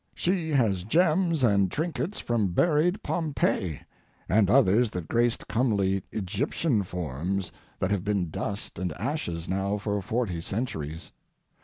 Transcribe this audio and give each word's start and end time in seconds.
She 0.15 0.49
has 0.49 0.83
gems 0.83 1.43
and 1.43 1.69
trinkets 1.71 2.19
from 2.19 2.53
buried 2.53 3.03
Pompeii, 3.03 3.83
and 4.27 4.49
others 4.49 4.89
that 4.89 5.07
graced 5.07 5.47
comely 5.47 6.01
Egyptian 6.11 6.81
forms 6.81 7.51
that 7.77 7.91
have 7.91 8.03
been 8.03 8.31
dust 8.31 8.79
and 8.79 8.91
ashes 8.93 9.47
now 9.47 9.77
for 9.77 10.01
forty 10.01 10.41
centuries. 10.41 11.11